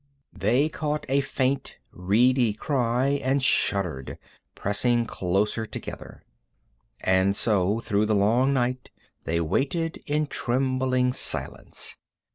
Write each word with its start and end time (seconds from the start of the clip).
They 0.33 0.67
caught 0.67 1.05
a 1.09 1.21
faint, 1.21 1.77
reedy 1.91 2.53
cry, 2.53 3.21
and 3.23 3.43
shuddered, 3.43 4.17
pressing 4.55 5.05
closer 5.05 5.63
together. 5.63 6.23
And 7.01 7.35
so 7.35 7.81
through 7.81 8.07
the 8.07 8.15
long 8.15 8.51
night 8.51 8.89
they 9.25 9.39
waited 9.39 10.01
in 10.07 10.25
trembling 10.25 11.13
silence. 11.13 11.97